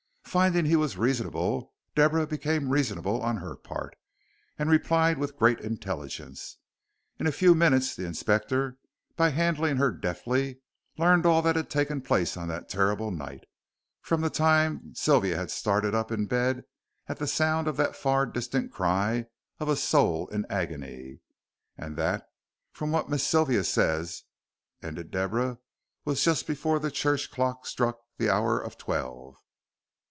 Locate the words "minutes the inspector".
7.53-8.77